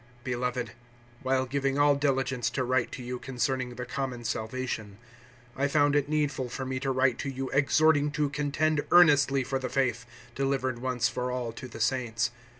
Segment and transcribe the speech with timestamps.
[0.25, 0.69] (3)Beloved,
[1.21, 4.97] while giving all diligence to write to you concerning the common salvation,
[5.55, 9.59] I found it needful for me to write to you exhorting to contend earnestly for
[9.59, 12.31] the faith, delivered once for all to the saints.